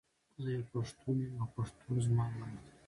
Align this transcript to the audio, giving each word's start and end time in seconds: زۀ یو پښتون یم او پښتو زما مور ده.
زۀ 0.41 0.49
یو 0.57 0.63
پښتون 0.73 1.17
یم 1.23 1.35
او 1.41 1.47
پښتو 1.55 1.89
زما 2.05 2.25
مور 2.35 2.51
ده. 2.63 2.71